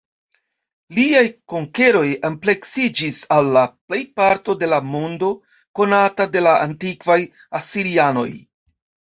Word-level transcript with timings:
Liaj 0.99 1.25
konkeroj 1.53 2.05
ampleksiĝis 2.29 3.19
al 3.37 3.51
la 3.57 3.63
plejparto 3.91 4.57
de 4.63 4.71
la 4.73 4.81
mondo 4.97 5.29
konata 5.81 6.29
de 6.37 6.45
la 6.49 6.57
antikvaj 6.67 7.21
asirianoj. 7.63 8.29